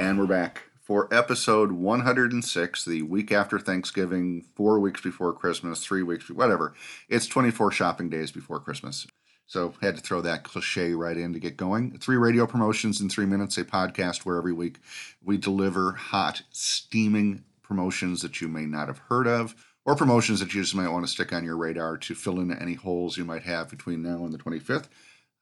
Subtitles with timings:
[0.00, 6.02] And we're back for episode 106, the week after Thanksgiving, four weeks before Christmas, three
[6.02, 6.72] weeks, whatever.
[7.10, 9.06] It's 24 shopping days before Christmas.
[9.46, 11.98] So had to throw that cliche right in to get going.
[11.98, 14.78] Three radio promotions in three minutes, a podcast where every week
[15.22, 20.54] we deliver hot, steaming promotions that you may not have heard of, or promotions that
[20.54, 23.26] you just might want to stick on your radar to fill in any holes you
[23.26, 24.88] might have between now and the 25th.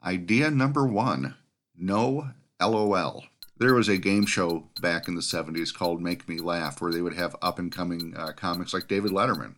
[0.04, 1.36] Idea number one
[1.76, 2.30] no
[2.60, 3.22] LOL.
[3.58, 7.02] There was a game show back in the 70s called Make Me Laugh where they
[7.02, 9.54] would have up and coming uh, comics like David Letterman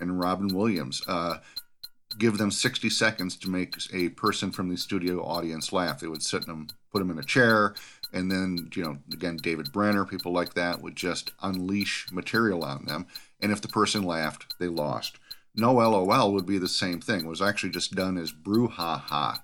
[0.00, 1.02] and Robin Williams.
[1.06, 1.38] Uh,
[2.18, 6.00] give them 60 seconds to make a person from the studio audience laugh.
[6.00, 7.74] They would sit them, put them in a chair,
[8.12, 12.86] and then, you know, again, David Brenner, people like that would just unleash material on
[12.86, 13.06] them.
[13.40, 15.18] And if the person laughed, they lost.
[15.54, 17.20] No LOL would be the same thing.
[17.20, 19.40] It was actually just done as brouhaha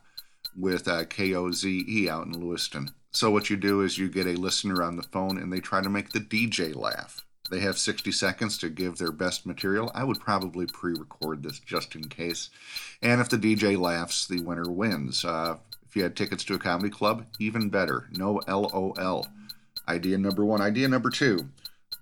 [0.56, 2.90] with uh, KOZE out in Lewiston.
[3.14, 5.80] So what you do is you get a listener on the phone and they try
[5.80, 7.24] to make the DJ laugh.
[7.48, 9.92] They have 60 seconds to give their best material.
[9.94, 12.50] I would probably pre record this just in case.
[13.02, 15.24] And if the DJ laughs, the winner wins.
[15.24, 18.08] Uh, if you had tickets to a comedy club, even better.
[18.10, 19.26] No LOL.
[19.86, 20.60] Idea number one.
[20.60, 21.48] Idea number two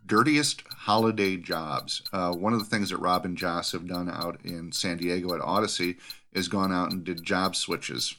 [0.07, 2.03] dirtiest holiday jobs.
[2.13, 5.35] Uh, one of the things that Rob and Joss have done out in San Diego
[5.35, 5.99] at Odyssey
[6.33, 8.17] is gone out and did job switches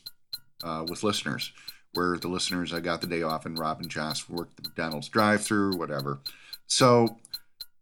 [0.64, 1.52] uh, with listeners,
[1.94, 5.10] where the listeners I got the day off and Rob and Joss worked the McDonald's
[5.10, 6.20] drive-through, whatever.
[6.68, 7.18] So,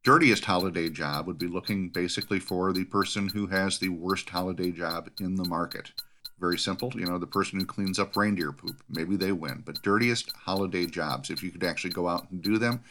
[0.04, 4.72] dirtiest holiday job would be looking basically for the person who has the worst holiday
[4.72, 5.92] job in the market.
[6.40, 8.82] Very simple, you know, the person who cleans up reindeer poop.
[8.90, 9.62] Maybe they win.
[9.64, 12.84] But dirtiest holiday jobs, if you could actually go out and do them,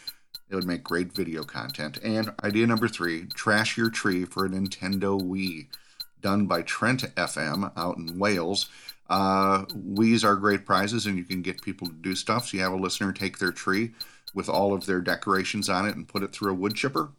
[0.48, 1.98] it would make great video content.
[2.02, 5.66] And idea number three trash your tree for a Nintendo Wii,
[6.20, 8.68] done by Trent FM out in Wales.
[9.10, 12.46] Uh, Wii's are great prizes, and you can get people to do stuff.
[12.46, 13.90] So you have a listener take their tree
[14.32, 17.10] with all of their decorations on it and put it through a wood chipper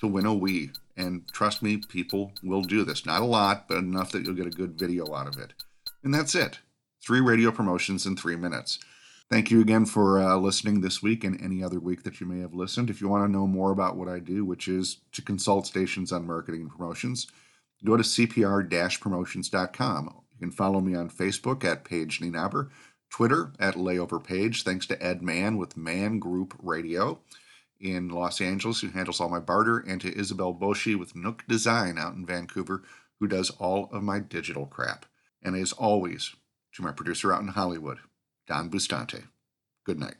[0.00, 0.76] to win a Wii.
[0.96, 3.04] And trust me, people will do this.
[3.04, 5.52] Not a lot, but enough that you'll get a good video out of it.
[6.04, 6.60] And that's it.
[7.04, 8.78] Three radio promotions in three minutes.
[9.28, 12.40] Thank you again for uh, listening this week and any other week that you may
[12.40, 12.88] have listened.
[12.88, 16.12] If you want to know more about what I do, which is to consult stations
[16.12, 17.26] on marketing and promotions,
[17.84, 20.22] go to cpr promotions.com.
[20.38, 22.68] You can follow me on Facebook at Paige Nienaber,
[23.08, 24.62] Twitter at Layover Page.
[24.62, 27.20] Thanks to Ed Mann with Mann Group Radio
[27.80, 31.98] in Los Angeles, who handles all my barter, and to Isabel Boshi with Nook Design
[31.98, 32.82] out in Vancouver,
[33.18, 35.06] who does all of my digital crap.
[35.42, 36.34] And as always,
[36.74, 37.98] to my producer out in Hollywood,
[38.46, 39.24] Don Bustante.
[39.84, 40.16] Good night.